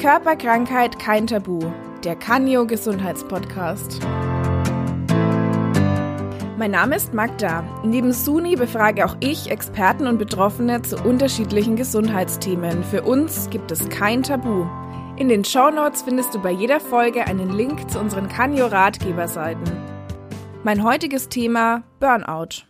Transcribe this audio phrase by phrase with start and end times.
[0.00, 1.58] Körperkrankheit kein Tabu,
[2.04, 3.98] der Canio Gesundheitspodcast.
[6.56, 7.64] Mein Name ist Magda.
[7.82, 12.84] Neben Suni befrage auch ich Experten und Betroffene zu unterschiedlichen Gesundheitsthemen.
[12.84, 14.66] Für uns gibt es kein Tabu.
[15.16, 19.64] In den Shownotes findest du bei jeder Folge einen Link zu unseren Canio Ratgeberseiten.
[20.62, 22.67] Mein heutiges Thema Burnout.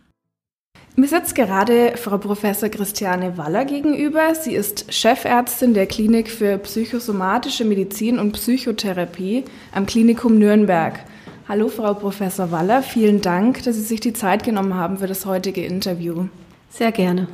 [0.99, 4.35] Mir sitzt gerade Frau Professor Christiane Waller gegenüber.
[4.35, 10.99] Sie ist Chefärztin der Klinik für psychosomatische Medizin und Psychotherapie am Klinikum Nürnberg.
[11.47, 12.83] Hallo, Frau Professor Waller.
[12.83, 16.25] Vielen Dank, dass Sie sich die Zeit genommen haben für das heutige Interview.
[16.69, 17.29] Sehr gerne.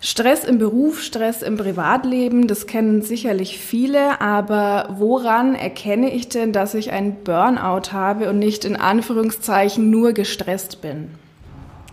[0.00, 6.54] Stress im Beruf, Stress im Privatleben, das kennen sicherlich viele, aber woran erkenne ich denn,
[6.54, 11.10] dass ich ein Burnout habe und nicht in Anführungszeichen nur gestresst bin?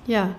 [0.07, 0.35] Ja,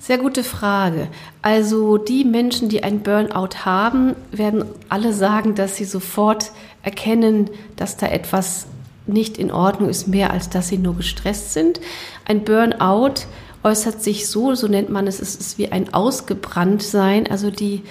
[0.00, 1.08] sehr gute Frage.
[1.42, 7.98] Also die Menschen, die ein Burnout haben, werden alle sagen, dass sie sofort erkennen, dass
[7.98, 8.66] da etwas
[9.06, 11.80] nicht in Ordnung ist, mehr als dass sie nur gestresst sind.
[12.24, 13.26] Ein Burnout
[13.62, 17.26] äußert sich so, so nennt man es, es ist wie ein Ausgebranntsein.
[17.30, 17.82] Also die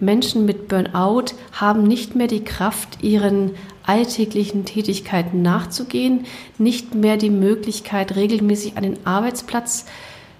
[0.00, 3.50] Menschen mit Burnout haben nicht mehr die Kraft, ihren
[3.82, 6.24] alltäglichen Tätigkeiten nachzugehen,
[6.56, 9.90] nicht mehr die Möglichkeit, regelmäßig an den Arbeitsplatz zu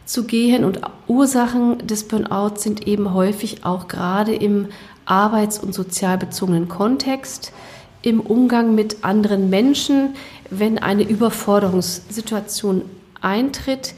[0.08, 0.64] zu gehen.
[0.64, 4.68] Und Ursachen des Burnouts sind eben häufig auch gerade im
[5.04, 7.52] arbeits- und sozialbezogenen Kontext,
[8.02, 10.14] im Umgang mit anderen Menschen,
[10.50, 12.82] wenn eine Überforderungssituation
[13.20, 13.94] eintritt,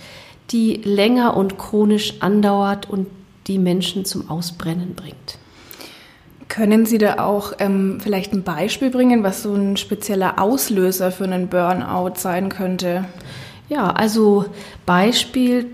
[0.50, 3.06] die länger und chronisch andauert und
[3.46, 5.38] die Menschen zum Ausbrennen bringt.
[6.48, 11.24] Können Sie da auch ähm, vielleicht ein Beispiel bringen, was so ein spezieller Auslöser für
[11.24, 13.04] einen Burnout sein könnte?
[13.68, 14.46] Ja, also
[14.84, 15.66] Beispiel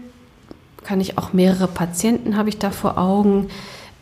[0.86, 3.48] kann ich auch mehrere Patienten habe ich da vor Augen.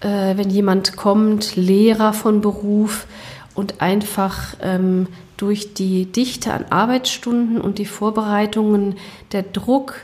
[0.01, 3.07] Äh, wenn jemand kommt, Lehrer von Beruf
[3.55, 8.97] und einfach ähm, durch die Dichte an Arbeitsstunden und die Vorbereitungen,
[9.33, 9.95] der Druck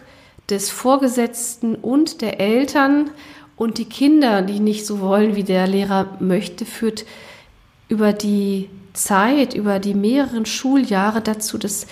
[0.48, 3.10] des Vorgesetzten und der Eltern
[3.56, 7.04] und die Kinder, die nicht so wollen, wie der Lehrer möchte, führt
[7.88, 11.86] über die Zeit, über die mehreren Schuljahre dazu, dass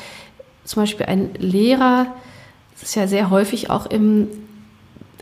[0.65, 2.07] zum Beispiel ein Lehrer,
[2.81, 4.29] das ist ja sehr häufig auch im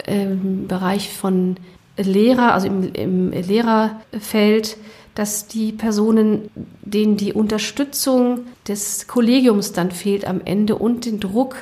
[0.06, 1.56] im Bereich von
[1.96, 4.76] Lehrer, also im, im Lehrerfeld,
[5.14, 6.50] dass die Personen,
[6.82, 11.56] denen die Unterstützung des Kollegiums dann fehlt am Ende und den Druck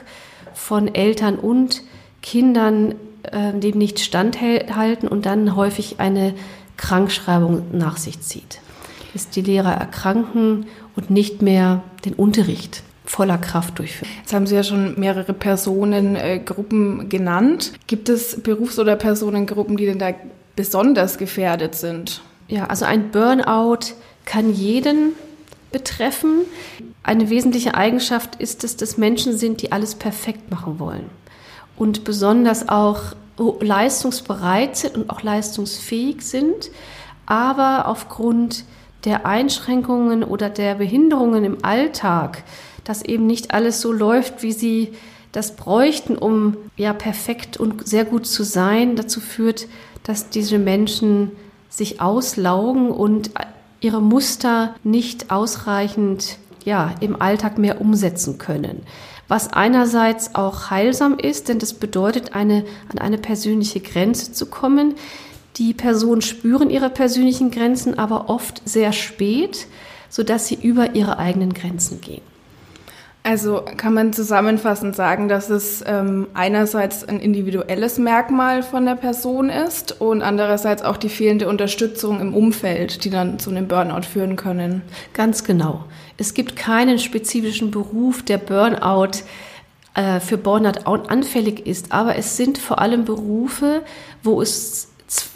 [0.54, 1.82] von Eltern und
[2.20, 6.34] Kindern, äh, dem nicht standhalten und dann häufig eine
[6.76, 8.60] Krankschreibung nach sich zieht.
[9.12, 10.66] Dass die Lehrer erkranken
[10.96, 14.10] und nicht mehr den Unterricht voller Kraft durchführen.
[14.20, 17.72] Jetzt haben Sie ja schon mehrere Personengruppen äh, genannt.
[17.86, 20.12] Gibt es Berufs- oder Personengruppen, die denn da
[20.56, 22.22] besonders gefährdet sind?
[22.48, 23.94] Ja, also ein Burnout
[24.24, 25.12] kann jeden
[25.72, 26.42] betreffen.
[27.02, 31.10] Eine wesentliche Eigenschaft ist es, dass Menschen sind, die alles perfekt machen wollen
[31.76, 33.14] und besonders auch
[33.60, 36.70] leistungsbereit sind und auch leistungsfähig sind,
[37.26, 38.64] aber aufgrund
[39.04, 42.42] der Einschränkungen oder der Behinderungen im Alltag
[42.84, 44.92] dass eben nicht alles so läuft, wie sie
[45.32, 49.66] das bräuchten, um ja perfekt und sehr gut zu sein, dazu führt,
[50.04, 51.32] dass diese Menschen
[51.68, 53.30] sich auslaugen und
[53.80, 58.82] ihre Muster nicht ausreichend ja, im Alltag mehr umsetzen können.
[59.26, 64.94] Was einerseits auch heilsam ist, denn das bedeutet, eine, an eine persönliche Grenze zu kommen.
[65.56, 69.66] Die Personen spüren ihre persönlichen Grenzen aber oft sehr spät,
[70.08, 72.22] sodass sie über ihre eigenen Grenzen gehen.
[73.26, 79.48] Also kann man zusammenfassend sagen, dass es ähm, einerseits ein individuelles Merkmal von der Person
[79.48, 84.36] ist und andererseits auch die fehlende Unterstützung im Umfeld, die dann zu einem Burnout führen
[84.36, 84.82] können.
[85.14, 85.84] Ganz genau.
[86.18, 89.20] Es gibt keinen spezifischen Beruf, der Burnout
[89.94, 93.80] äh, für Burnout anfällig ist, aber es sind vor allem Berufe,
[94.22, 94.88] wo es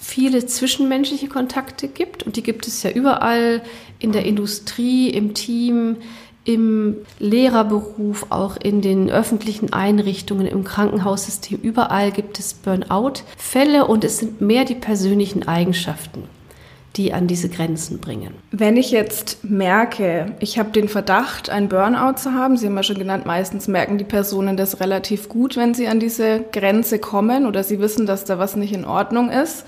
[0.09, 3.61] viele zwischenmenschliche Kontakte gibt und die gibt es ja überall
[3.99, 5.97] in der Industrie, im Team,
[6.45, 14.17] im Lehrerberuf, auch in den öffentlichen Einrichtungen, im Krankenhaussystem, überall gibt es Burnout-Fälle und es
[14.17, 16.25] sind mehr die persönlichen Eigenschaften
[16.97, 18.35] die an diese Grenzen bringen.
[18.51, 22.83] Wenn ich jetzt merke, ich habe den Verdacht, ein Burnout zu haben, Sie haben ja
[22.83, 27.47] schon genannt, meistens merken die Personen das relativ gut, wenn sie an diese Grenze kommen
[27.47, 29.65] oder sie wissen, dass da was nicht in Ordnung ist.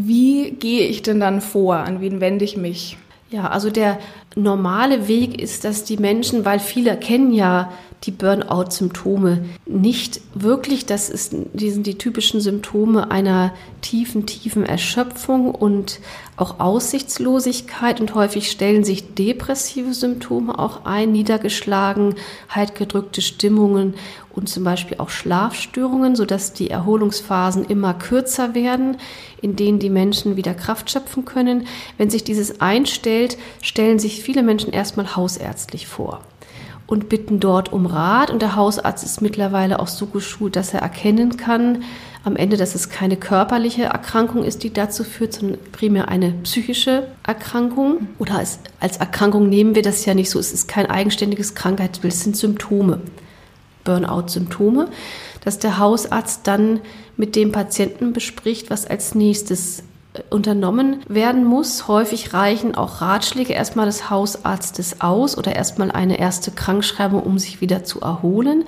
[0.00, 1.74] Wie gehe ich denn dann vor?
[1.74, 2.96] An wen wende ich mich?
[3.30, 3.98] Ja, also der
[4.36, 7.72] normale Weg ist, dass die Menschen, weil viele kennen ja
[8.04, 10.86] die Burnout-Symptome nicht wirklich.
[10.86, 15.98] Das ist, die sind die typischen Symptome einer tiefen, tiefen Erschöpfung und
[16.36, 18.00] auch Aussichtslosigkeit.
[18.00, 23.94] Und häufig stellen sich depressive Symptome auch ein, Niedergeschlagenheit, gedrückte Stimmungen
[24.32, 28.96] und zum Beispiel auch Schlafstörungen, sodass die Erholungsphasen immer kürzer werden,
[29.40, 31.66] in denen die Menschen wieder Kraft schöpfen können.
[31.96, 36.22] Wenn sich dieses einstellt, stellen sich viele Menschen erstmal hausärztlich vor
[36.88, 38.30] und bitten dort um Rat.
[38.30, 41.84] Und der Hausarzt ist mittlerweile auch so geschult, dass er erkennen kann,
[42.24, 47.08] am Ende, dass es keine körperliche Erkrankung ist, die dazu führt, sondern primär eine psychische
[47.24, 48.08] Erkrankung.
[48.18, 50.38] Oder als, als Erkrankung nehmen wir das ja nicht so.
[50.38, 53.00] Es ist kein eigenständiges Krankheitsbild, es sind Symptome,
[53.84, 54.88] Burnout-Symptome,
[55.48, 56.80] dass der Hausarzt dann
[57.16, 59.82] mit dem Patienten bespricht, was als nächstes
[60.28, 61.88] unternommen werden muss.
[61.88, 67.62] Häufig reichen auch Ratschläge erstmal des Hausarztes aus oder erstmal eine erste Krankschreibung, um sich
[67.62, 68.64] wieder zu erholen.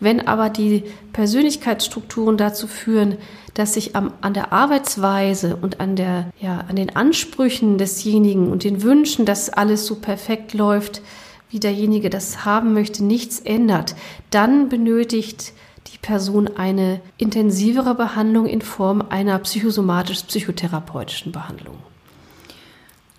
[0.00, 3.18] Wenn aber die Persönlichkeitsstrukturen dazu führen,
[3.52, 8.64] dass sich am, an der Arbeitsweise und an, der, ja, an den Ansprüchen desjenigen und
[8.64, 11.02] den Wünschen, dass alles so perfekt läuft,
[11.50, 13.94] wie derjenige das haben möchte, nichts ändert,
[14.30, 15.52] dann benötigt
[15.88, 21.78] die Person eine intensivere Behandlung in Form einer psychosomatisch-psychotherapeutischen Behandlung.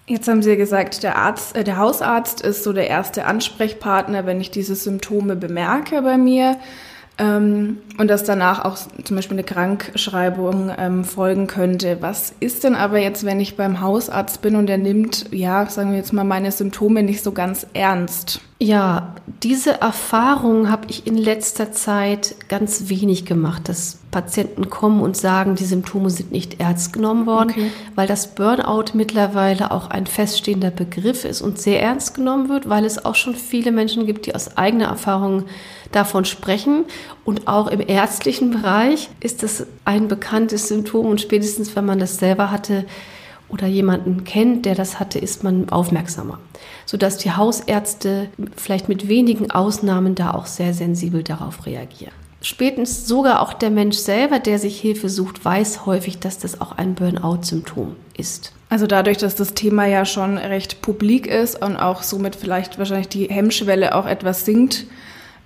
[0.06, 4.26] Jetzt haben Sie ja gesagt, der, Arzt, äh, der Hausarzt ist so der erste Ansprechpartner,
[4.26, 6.58] wenn ich diese Symptome bemerke bei mir.
[7.18, 11.98] Ähm, und dass danach auch zum Beispiel eine Krankschreibung ähm, folgen könnte.
[12.00, 15.92] Was ist denn aber jetzt, wenn ich beim Hausarzt bin und er nimmt, ja, sagen
[15.92, 18.42] wir jetzt mal, meine Symptome nicht so ganz ernst?
[18.60, 25.18] Ja, diese Erfahrung habe ich in letzter Zeit ganz wenig gemacht, dass Patienten kommen und
[25.18, 27.72] sagen, die Symptome sind nicht ernst genommen worden, okay.
[27.96, 32.86] weil das Burnout mittlerweile auch ein feststehender Begriff ist und sehr ernst genommen wird, weil
[32.86, 35.46] es auch schon viele Menschen gibt, die aus eigener Erfahrung
[35.92, 36.86] davon sprechen.
[37.26, 42.18] Und auch im ärztlichen Bereich ist das ein bekanntes Symptom und spätestens, wenn man das
[42.18, 42.86] selber hatte,
[43.50, 46.40] oder jemanden kennt, der das hatte, ist man aufmerksamer,
[46.88, 52.23] sodass die Hausärzte vielleicht mit wenigen Ausnahmen da auch sehr sensibel darauf reagieren.
[52.46, 56.74] Spätestens sogar auch der Mensch selber, der sich Hilfe sucht, weiß häufig, dass das auch
[56.74, 58.52] ein Burnout-Symptom ist.
[58.68, 63.08] Also dadurch, dass das Thema ja schon recht publik ist und auch somit vielleicht wahrscheinlich
[63.08, 64.88] die Hemmschwelle auch etwas sinkt,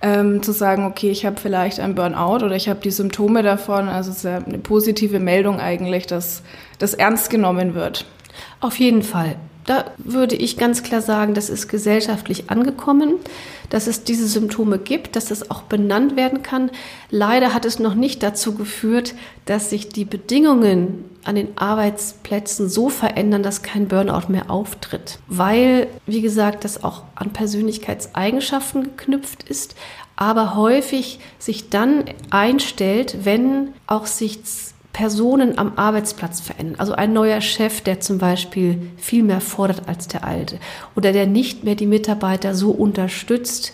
[0.01, 3.89] ähm, zu sagen, okay, ich habe vielleicht ein Burnout oder ich habe die Symptome davon.
[3.89, 6.41] Also es ist ja eine positive Meldung eigentlich, dass
[6.79, 8.05] das ernst genommen wird.
[8.59, 9.35] Auf jeden Fall.
[9.67, 13.15] Da würde ich ganz klar sagen, das ist gesellschaftlich angekommen,
[13.69, 16.71] dass es diese Symptome gibt, dass es auch benannt werden kann.
[17.11, 22.87] Leider hat es noch nicht dazu geführt, dass sich die Bedingungen an den Arbeitsplätzen so
[22.87, 25.19] verändern, dass kein Burnout mehr auftritt.
[25.27, 29.75] Weil, wie gesagt, das auch an Persönlichkeitseigenschaften geknüpft ist,
[30.15, 34.39] aber häufig sich dann einstellt, wenn auch sich
[34.97, 36.79] Personen am Arbeitsplatz verändern.
[36.79, 40.57] Also ein neuer Chef, der zum Beispiel viel mehr fordert als der alte
[40.95, 43.73] oder der nicht mehr die Mitarbeiter so unterstützt,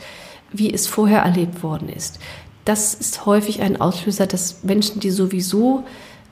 [0.52, 2.20] wie es vorher erlebt worden ist.
[2.66, 5.86] Das ist häufig ein Auslöser, dass Menschen, die sowieso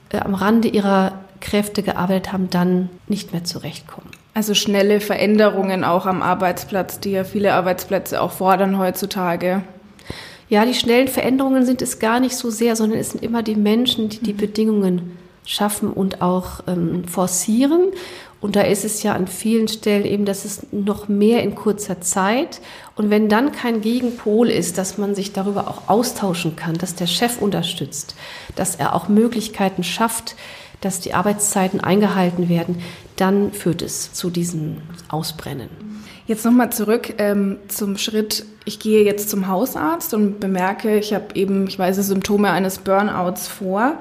[0.10, 4.10] äh, am Rande ihrer Kräfte gearbeitet haben, dann nicht mehr zurechtkommen.
[4.34, 9.64] Also schnelle Veränderungen auch am Arbeitsplatz, die ja viele Arbeitsplätze auch fordern heutzutage.
[10.52, 13.56] Ja, die schnellen Veränderungen sind es gar nicht so sehr, sondern es sind immer die
[13.56, 14.38] Menschen, die die mhm.
[14.38, 17.94] Bedingungen schaffen und auch ähm, forcieren.
[18.42, 22.02] Und da ist es ja an vielen Stellen eben, dass es noch mehr in kurzer
[22.02, 22.60] Zeit.
[22.98, 27.08] Und wenn dann kein Gegenpol ist, dass man sich darüber auch austauschen kann, dass der
[27.08, 28.16] Chef unterstützt,
[28.58, 30.36] dass er auch Möglichkeiten schafft,
[30.82, 32.82] dass die Arbeitszeiten eingehalten werden,
[33.16, 35.91] dann führt es zu diesem Ausbrennen.
[36.32, 41.26] Jetzt nochmal zurück ähm, zum Schritt, ich gehe jetzt zum Hausarzt und bemerke, ich habe
[41.34, 43.96] eben, ich weiß, Symptome eines Burnouts vor.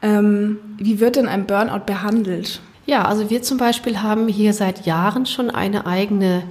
[0.00, 2.60] Ähm, wie wird denn ein Burnout behandelt?
[2.86, 6.44] Ja, also wir zum Beispiel haben hier seit Jahren schon eine eigene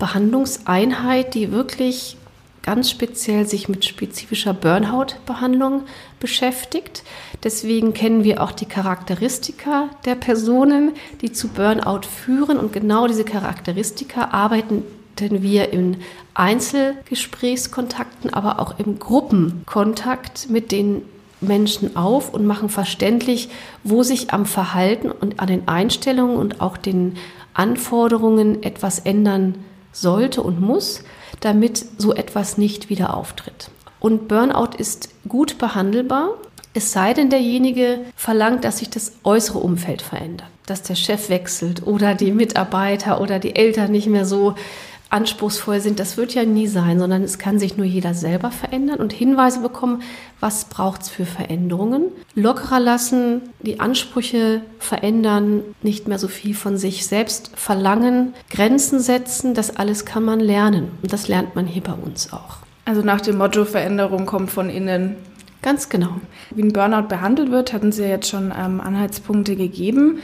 [0.00, 2.16] Behandlungseinheit, die wirklich
[2.62, 5.82] ganz speziell sich mit spezifischer Burnout-Behandlung
[6.20, 7.02] beschäftigt.
[7.42, 12.58] Deswegen kennen wir auch die Charakteristika der Personen, die zu Burnout führen.
[12.58, 14.84] Und genau diese Charakteristika arbeiten
[15.18, 15.98] wir in
[16.34, 21.02] Einzelgesprächskontakten, aber auch im Gruppenkontakt mit den
[21.40, 23.48] Menschen auf und machen verständlich,
[23.84, 27.16] wo sich am Verhalten und an den Einstellungen und auch den
[27.54, 29.56] Anforderungen etwas ändern
[29.92, 31.04] sollte und muss,
[31.44, 33.70] damit so etwas nicht wieder auftritt.
[34.00, 36.30] Und Burnout ist gut behandelbar.
[36.74, 41.86] Es sei denn, derjenige verlangt, dass sich das äußere Umfeld verändert, dass der Chef wechselt
[41.86, 44.54] oder die Mitarbeiter oder die Eltern nicht mehr so
[45.12, 46.00] anspruchsvoll sind.
[46.00, 49.60] Das wird ja nie sein, sondern es kann sich nur jeder selber verändern und Hinweise
[49.60, 50.02] bekommen,
[50.40, 52.04] was braucht es für Veränderungen.
[52.34, 59.54] Lockerer lassen, die Ansprüche verändern, nicht mehr so viel von sich selbst verlangen, Grenzen setzen,
[59.54, 60.92] das alles kann man lernen.
[61.02, 62.58] Und das lernt man hier bei uns auch.
[62.84, 65.16] Also nach dem Motto, Veränderung kommt von innen.
[65.60, 66.16] Ganz genau.
[66.50, 70.18] Wie ein Burnout behandelt wird, hatten Sie ja jetzt schon ähm, Anhaltspunkte gegeben.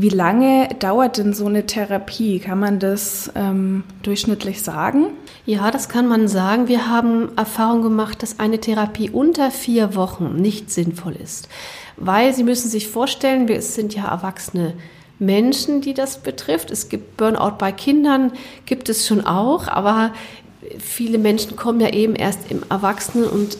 [0.00, 2.38] Wie lange dauert denn so eine Therapie?
[2.38, 5.06] Kann man das ähm, durchschnittlich sagen?
[5.44, 6.68] Ja, das kann man sagen.
[6.68, 11.48] Wir haben Erfahrung gemacht, dass eine Therapie unter vier Wochen nicht sinnvoll ist.
[11.96, 14.74] Weil Sie müssen sich vorstellen, wir sind ja erwachsene
[15.18, 16.70] Menschen, die das betrifft.
[16.70, 18.30] Es gibt Burnout bei Kindern,
[18.66, 20.12] gibt es schon auch, aber
[20.78, 23.58] viele Menschen kommen ja eben erst im Erwachsenen und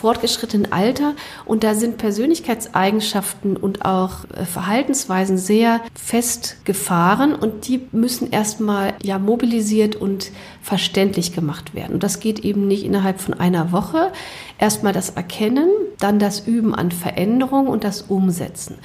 [0.00, 1.14] fortgeschrittenen Alter
[1.44, 9.18] und da sind Persönlichkeitseigenschaften und auch äh, Verhaltensweisen sehr festgefahren und die müssen erstmal ja
[9.18, 10.30] mobilisiert und
[10.62, 11.94] verständlich gemacht werden.
[11.94, 14.12] Und das geht eben nicht innerhalb von einer Woche.
[14.58, 18.78] Erstmal das Erkennen, dann das Üben an Veränderung und das Umsetzen.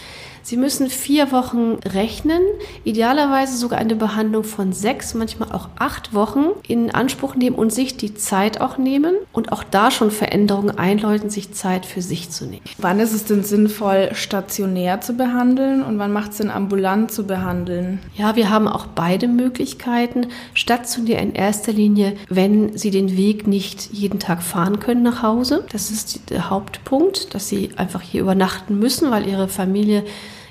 [0.46, 2.40] Sie müssen vier Wochen rechnen,
[2.84, 7.98] idealerweise sogar eine Behandlung von sechs, manchmal auch acht Wochen in Anspruch nehmen und sich
[7.98, 12.46] die Zeit auch nehmen und auch da schon Veränderungen einläuten, sich Zeit für sich zu
[12.46, 12.62] nehmen.
[12.78, 17.26] Wann ist es denn sinnvoll, stationär zu behandeln und wann macht es Sinn, ambulant zu
[17.26, 17.98] behandeln?
[18.16, 20.28] Ja, wir haben auch beide Möglichkeiten.
[20.54, 25.66] Stationär in erster Linie, wenn Sie den Weg nicht jeden Tag fahren können nach Hause.
[25.72, 30.04] Das ist der Hauptpunkt, dass Sie einfach hier übernachten müssen, weil Ihre Familie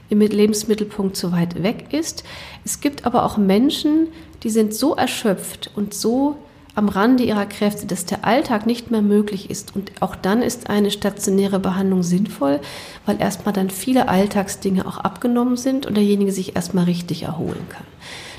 [0.08, 2.24] im Lebensmittelpunkt zu weit weg ist.
[2.64, 4.08] Es gibt aber auch Menschen,
[4.42, 6.36] die sind so erschöpft und so
[6.74, 9.76] am Rande ihrer Kräfte, dass der Alltag nicht mehr möglich ist.
[9.76, 12.60] Und auch dann ist eine stationäre Behandlung sinnvoll,
[13.06, 17.86] weil erstmal dann viele Alltagsdinge auch abgenommen sind und derjenige sich erstmal richtig erholen kann.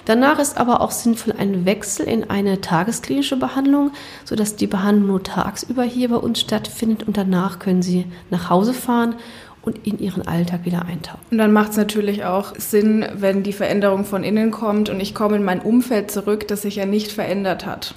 [0.04, 3.92] Danach ist aber auch sinnvoll ein Wechsel in eine tagesklinische Behandlung,
[4.24, 8.76] sodass die Behandlung nur tagsüber hier bei uns stattfindet und danach können Sie nach Hause
[8.76, 9.16] fahren
[9.66, 11.22] und in ihren Alltag wieder eintauchen.
[11.32, 15.14] Und dann macht es natürlich auch Sinn, wenn die Veränderung von innen kommt und ich
[15.16, 17.96] komme in mein Umfeld zurück, das sich ja nicht verändert hat.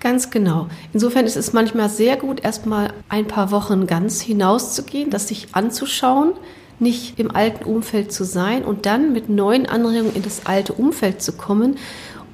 [0.00, 0.68] Ganz genau.
[0.92, 6.32] Insofern ist es manchmal sehr gut, erstmal ein paar Wochen ganz hinauszugehen, das sich anzuschauen,
[6.78, 11.22] nicht im alten Umfeld zu sein und dann mit neuen Anregungen in das alte Umfeld
[11.22, 11.76] zu kommen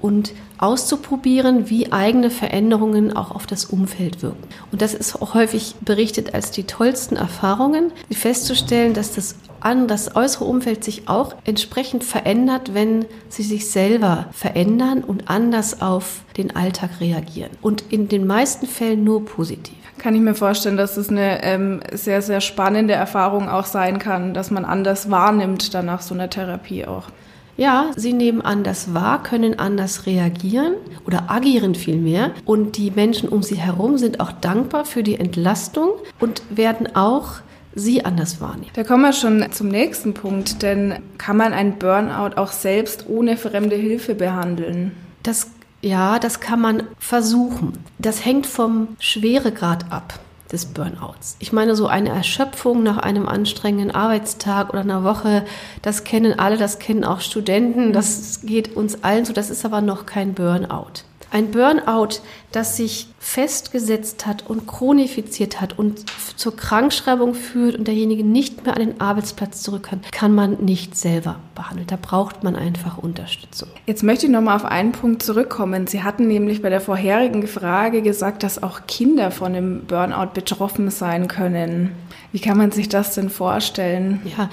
[0.01, 4.47] und auszuprobieren, wie eigene Veränderungen auch auf das Umfeld wirken.
[4.71, 10.17] Und das ist auch häufig berichtet als die tollsten Erfahrungen, festzustellen, dass das an das
[10.17, 16.57] äußere Umfeld sich auch entsprechend verändert, wenn sie sich selber verändern und anders auf den
[16.57, 17.51] Alltag reagieren.
[17.61, 19.75] Und in den meisten Fällen nur positiv.
[19.99, 24.33] Kann ich mir vorstellen, dass das eine ähm, sehr, sehr spannende Erfahrung auch sein kann,
[24.33, 27.09] dass man anders wahrnimmt dann nach so einer Therapie auch.
[27.61, 30.77] Ja, sie nehmen anders wahr, können anders reagieren
[31.07, 32.31] oder agieren vielmehr.
[32.47, 37.35] Und die Menschen um sie herum sind auch dankbar für die Entlastung und werden auch
[37.75, 38.71] sie anders wahrnehmen.
[38.73, 43.37] Da kommen wir schon zum nächsten Punkt, denn kann man ein Burnout auch selbst ohne
[43.37, 44.93] fremde Hilfe behandeln?
[45.23, 45.51] Das
[45.83, 47.73] ja, das kann man versuchen.
[47.99, 50.19] Das hängt vom Schweregrad ab
[50.53, 51.37] des Burnouts.
[51.39, 55.45] Ich meine, so eine Erschöpfung nach einem anstrengenden Arbeitstag oder einer Woche,
[55.83, 59.81] das kennen alle, das kennen auch Studenten, das geht uns allen so, das ist aber
[59.81, 61.05] noch kein Burnout.
[61.33, 62.21] Ein Burnout,
[62.51, 66.05] das sich festgesetzt hat und chronifiziert hat und
[66.37, 70.97] zur Krankschreibung führt und derjenige nicht mehr an den Arbeitsplatz zurück kann, kann man nicht
[70.97, 71.87] selber behandeln.
[71.87, 73.69] Da braucht man einfach Unterstützung.
[73.87, 75.87] Jetzt möchte ich nochmal auf einen Punkt zurückkommen.
[75.87, 80.91] Sie hatten nämlich bei der vorherigen Frage gesagt, dass auch Kinder von dem Burnout betroffen
[80.91, 81.93] sein können.
[82.33, 84.21] Wie kann man sich das denn vorstellen?
[84.37, 84.51] Ja,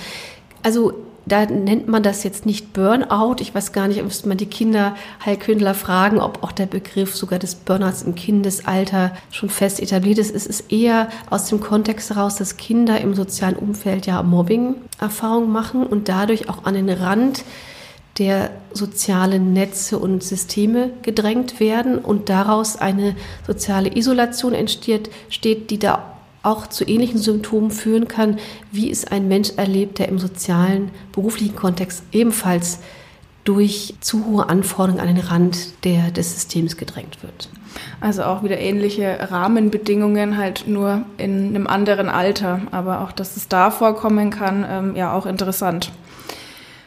[0.62, 0.94] also
[1.28, 3.36] da nennt man das jetzt nicht Burnout.
[3.40, 7.56] Ich weiß gar nicht, müsste man die Kinderheilkündler fragen, ob auch der Begriff sogar des
[7.56, 10.34] Burnouts im Kindesalter schon fest etabliert ist.
[10.34, 15.86] Es ist eher aus dem Kontext heraus, dass Kinder im sozialen Umfeld ja Mobbing-Erfahrungen machen
[15.86, 17.44] und dadurch auch an den Rand
[18.20, 23.16] der sozialen Netze und Systeme gedrängt werden und daraus eine
[23.46, 26.17] soziale Isolation entsteht, steht, die da
[26.48, 28.40] auch zu ähnlichen Symptomen führen kann,
[28.72, 32.80] wie es ein Mensch erlebt, der im sozialen, beruflichen Kontext ebenfalls
[33.44, 37.50] durch zu hohe Anforderungen an den Rand der, des Systems gedrängt wird.
[38.02, 42.62] Also auch wieder ähnliche Rahmenbedingungen, halt nur in einem anderen Alter.
[42.72, 45.92] Aber auch, dass es da vorkommen kann, ähm, ja auch interessant.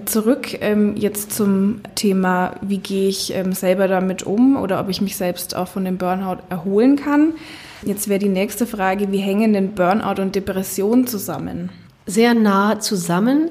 [0.04, 5.00] Zurück ähm, jetzt zum Thema, wie gehe ich ähm, selber damit um oder ob ich
[5.00, 7.34] mich selbst auch von dem Burnout erholen kann.
[7.82, 11.70] Jetzt wäre die nächste Frage, wie hängen denn Burnout und Depression zusammen?
[12.06, 13.50] Sehr nah zusammen.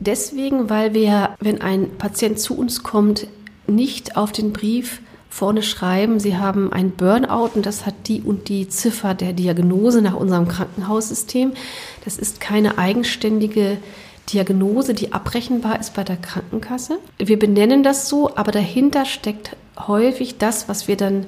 [0.00, 3.26] Deswegen, weil wir, wenn ein Patient zu uns kommt,
[3.66, 8.48] nicht auf den Brief vorne schreiben, Sie haben ein Burnout und das hat die und
[8.48, 11.52] die Ziffer der Diagnose nach unserem Krankenhaussystem.
[12.04, 13.78] Das ist keine eigenständige
[14.32, 16.98] Diagnose, die abrechenbar ist bei der Krankenkasse.
[17.18, 21.26] Wir benennen das so, aber dahinter steckt häufig das, was wir dann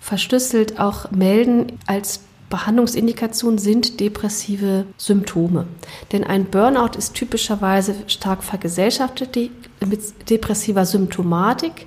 [0.00, 5.66] verschlüsselt auch melden als Behandlungsindikation sind depressive Symptome.
[6.12, 9.36] Denn ein Burnout ist typischerweise stark vergesellschaftet
[9.86, 11.86] mit depressiver Symptomatik.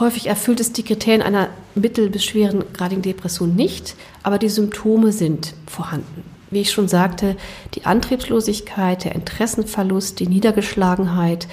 [0.00, 5.54] Häufig erfüllt es die Kriterien einer mittel- bis schwerengradigen Depression nicht, aber die Symptome sind
[5.66, 6.24] vorhanden.
[6.50, 7.36] Wie ich schon sagte,
[7.74, 11.46] die Antriebslosigkeit, der Interessenverlust, die Niedergeschlagenheit,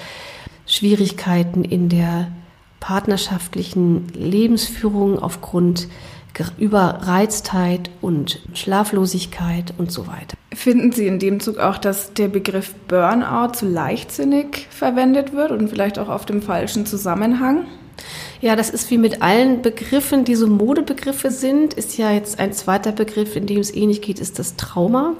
[0.66, 2.28] Schwierigkeiten in der
[2.80, 5.88] partnerschaftlichen Lebensführung aufgrund
[6.58, 10.36] Überreiztheit und Schlaflosigkeit und so weiter.
[10.54, 15.68] Finden Sie in dem Zug auch, dass der Begriff Burnout zu leichtsinnig verwendet wird und
[15.68, 17.66] vielleicht auch auf dem falschen Zusammenhang?
[18.40, 22.52] Ja, das ist wie mit allen Begriffen, die so Modebegriffe sind, ist ja jetzt ein
[22.52, 25.14] zweiter Begriff, in dem es ähnlich geht, ist das Trauma.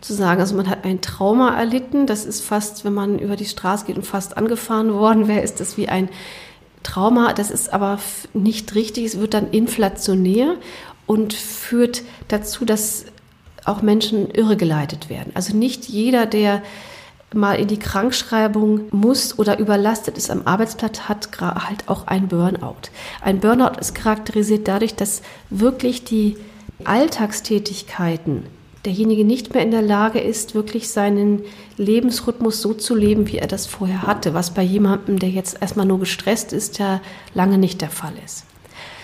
[0.00, 3.46] Zu sagen, also man hat ein Trauma erlitten, das ist fast, wenn man über die
[3.46, 6.08] Straße geht und fast angefahren worden wäre, ist das wie ein
[6.88, 7.98] Trauma, das ist aber
[8.32, 10.54] nicht richtig, es wird dann inflationär
[11.06, 13.04] und führt dazu, dass
[13.66, 15.32] auch Menschen irregeleitet werden.
[15.34, 16.62] Also nicht jeder, der
[17.34, 22.88] mal in die Krankschreibung muss oder überlastet ist am Arbeitsplatz, hat halt auch ein Burnout.
[23.20, 26.38] Ein Burnout ist charakterisiert dadurch, dass wirklich die
[26.84, 28.44] Alltagstätigkeiten
[28.84, 31.42] derjenige nicht mehr in der Lage ist, wirklich seinen
[31.76, 35.86] Lebensrhythmus so zu leben, wie er das vorher hatte, was bei jemandem, der jetzt erstmal
[35.86, 37.00] nur gestresst ist, ja
[37.34, 38.44] lange nicht der Fall ist.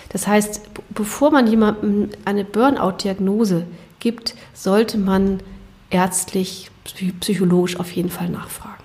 [0.09, 3.67] Das heißt, bevor man jemandem eine Burnout-Diagnose
[3.99, 5.41] gibt, sollte man
[5.89, 6.71] ärztlich,
[7.19, 8.84] psychologisch auf jeden Fall nachfragen.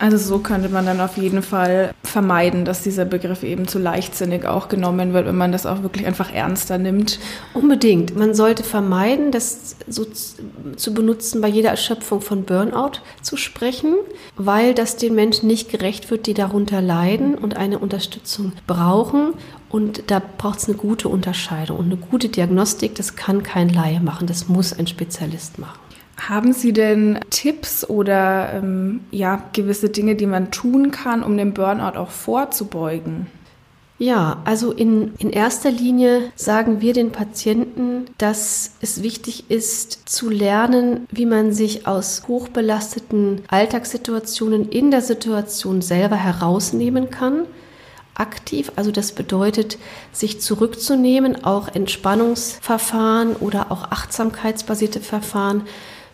[0.00, 4.46] Also so könnte man dann auf jeden Fall vermeiden, dass dieser Begriff eben zu leichtsinnig
[4.46, 7.18] auch genommen wird, wenn man das auch wirklich einfach ernster nimmt.
[7.52, 8.16] Unbedingt.
[8.16, 13.94] Man sollte vermeiden, das so zu benutzen, bei jeder Erschöpfung von Burnout zu sprechen,
[14.36, 19.34] weil das den Menschen nicht gerecht wird, die darunter leiden und eine Unterstützung brauchen.
[19.68, 22.94] Und da braucht es eine gute Unterscheidung und eine gute Diagnostik.
[22.94, 25.79] Das kann kein Laie machen, das muss ein Spezialist machen.
[26.28, 31.54] Haben Sie denn Tipps oder ähm, ja, gewisse Dinge, die man tun kann, um dem
[31.54, 33.26] Burnout auch vorzubeugen?
[33.98, 40.30] Ja, also in, in erster Linie sagen wir den Patienten, dass es wichtig ist zu
[40.30, 47.44] lernen, wie man sich aus hochbelasteten Alltagssituationen in der Situation selber herausnehmen kann.
[48.14, 49.78] Aktiv, also das bedeutet,
[50.12, 55.62] sich zurückzunehmen, auch Entspannungsverfahren oder auch achtsamkeitsbasierte Verfahren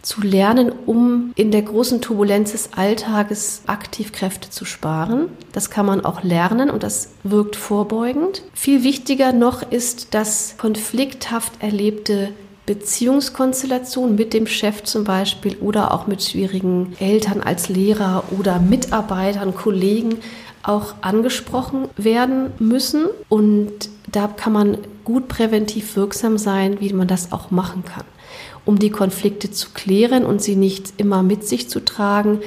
[0.07, 5.29] zu lernen, um in der großen Turbulenz des Alltages aktiv Kräfte zu sparen.
[5.53, 8.42] Das kann man auch lernen und das wirkt vorbeugend.
[8.55, 12.29] Viel wichtiger noch ist, dass konflikthaft erlebte
[12.66, 19.55] Beziehungskonstellation mit dem Chef zum Beispiel oder auch mit schwierigen Eltern als Lehrer oder Mitarbeitern,
[19.55, 20.18] Kollegen
[20.62, 23.07] auch angesprochen werden müssen.
[23.29, 28.05] Und da kann man gut präventiv wirksam sein, wie man das auch machen kann
[28.66, 32.40] um die Konflikte zu klären und sie nicht immer mit sich zu tragen,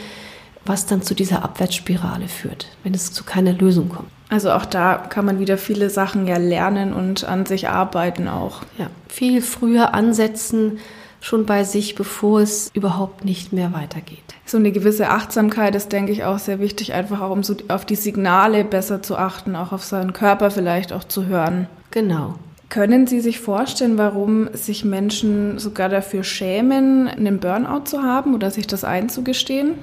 [0.66, 4.12] was dann zu dieser Abwärtsspirale führt, wenn es zu keiner Lösung kommt.
[4.30, 8.62] Also auch da kann man wieder viele Sachen ja lernen und an sich arbeiten auch.
[8.78, 10.80] Ja, viel früher ansetzen,
[11.20, 14.20] schon bei sich, bevor es überhaupt nicht mehr weitergeht.
[14.46, 17.86] So eine gewisse Achtsamkeit ist, denke ich, auch sehr wichtig, einfach auch um so auf
[17.86, 21.68] die Signale besser zu achten, auch auf seinen Körper vielleicht auch zu hören.
[21.92, 22.36] Genau.
[22.70, 28.52] Können Sie sich vorstellen, warum sich Menschen sogar dafür schämen, einen Burnout zu haben oder
[28.52, 29.74] sich das einzugestehen?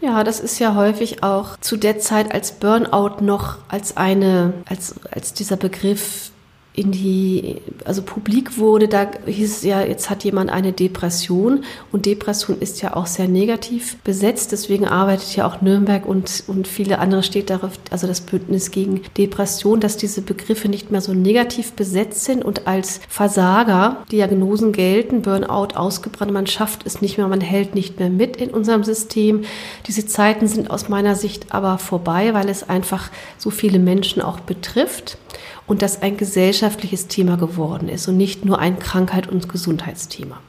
[0.00, 4.94] Ja, das ist ja häufig auch zu der Zeit als Burnout noch als eine, als,
[5.10, 6.30] als dieser Begriff
[6.76, 11.62] in die, also publik wurde, da hieß es ja, jetzt hat jemand eine Depression.
[11.92, 16.66] Und Depression ist ja auch sehr negativ besetzt, deswegen arbeitet ja auch Nürnberg und, und
[16.66, 21.14] viele andere steht darauf, also das Bündnis gegen Depression, dass diese Begriffe nicht mehr so
[21.14, 22.44] negativ besetzt sind.
[22.44, 28.00] Und als Versager Diagnosen gelten, Burnout ausgebrannt, man schafft es nicht mehr, man hält nicht
[28.00, 29.44] mehr mit in unserem System.
[29.86, 34.40] Diese Zeiten sind aus meiner Sicht aber vorbei, weil es einfach so viele Menschen auch
[34.40, 35.18] betrifft
[35.66, 40.40] und das ein gesellschaftliches Thema geworden ist und nicht nur ein Krankheit- und Gesundheitsthema.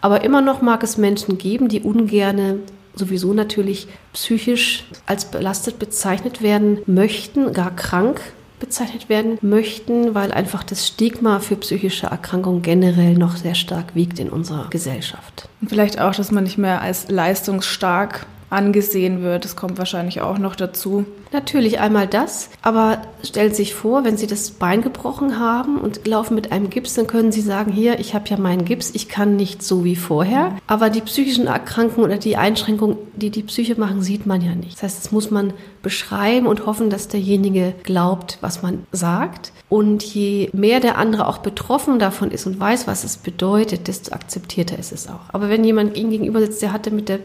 [0.00, 2.60] Aber immer noch mag es Menschen geben, die ungerne
[2.94, 8.20] sowieso natürlich psychisch als belastet bezeichnet werden möchten, gar krank
[8.58, 14.18] bezeichnet werden möchten, weil einfach das Stigma für psychische Erkrankungen generell noch sehr stark wiegt
[14.18, 15.48] in unserer Gesellschaft.
[15.62, 19.44] Und vielleicht auch, dass man nicht mehr als leistungsstark angesehen wird.
[19.44, 21.06] Das kommt wahrscheinlich auch noch dazu.
[21.32, 26.06] Natürlich einmal das, aber stellen Sie sich vor, wenn Sie das Bein gebrochen haben und
[26.06, 29.08] laufen mit einem Gips, dann können Sie sagen, hier, ich habe ja meinen Gips, ich
[29.08, 30.56] kann nicht so wie vorher.
[30.66, 34.74] Aber die psychischen Erkrankungen oder die Einschränkungen, die die Psyche machen, sieht man ja nicht.
[34.74, 39.52] Das heißt, das muss man beschreiben und hoffen, dass derjenige glaubt, was man sagt.
[39.68, 44.12] Und je mehr der andere auch betroffen davon ist und weiß, was es bedeutet, desto
[44.12, 45.20] akzeptierter ist es auch.
[45.32, 47.20] Aber wenn jemand ihm gegenüber sitzt, der hatte mit der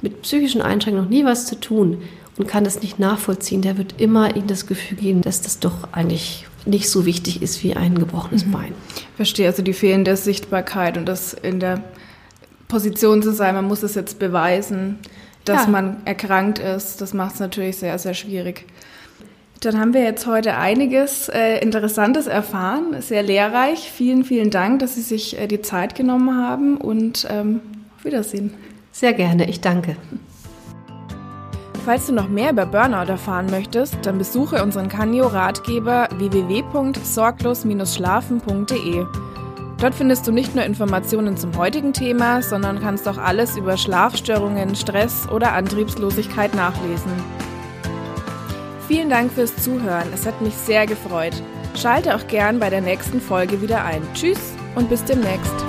[0.00, 2.02] mit psychischen Einschränkungen noch nie was zu tun
[2.38, 5.92] und kann das nicht nachvollziehen, der wird immer ihnen das Gefühl geben, dass das doch
[5.92, 8.52] eigentlich nicht so wichtig ist wie ein gebrochenes mhm.
[8.52, 8.74] Bein.
[9.16, 11.82] Verstehe also die fehlende Sichtbarkeit und das in der
[12.68, 14.98] Position zu sein, man muss es jetzt beweisen,
[15.44, 15.70] dass ja.
[15.70, 18.66] man erkrankt ist, das macht es natürlich sehr, sehr schwierig.
[19.60, 23.90] Dann haben wir jetzt heute einiges äh, Interessantes erfahren, sehr lehrreich.
[23.90, 27.60] Vielen, vielen Dank, dass Sie sich äh, die Zeit genommen haben und ähm,
[27.96, 28.54] auf Wiedersehen.
[28.92, 29.96] Sehr gerne, ich danke.
[31.88, 39.06] Falls du noch mehr über Burnout erfahren möchtest, dann besuche unseren Canio-Ratgeber www.sorglos-schlafen.de.
[39.80, 44.76] Dort findest du nicht nur Informationen zum heutigen Thema, sondern kannst auch alles über Schlafstörungen,
[44.76, 47.10] Stress oder Antriebslosigkeit nachlesen.
[48.86, 51.42] Vielen Dank fürs Zuhören, es hat mich sehr gefreut.
[51.74, 54.02] Schalte auch gern bei der nächsten Folge wieder ein.
[54.12, 55.67] Tschüss und bis demnächst.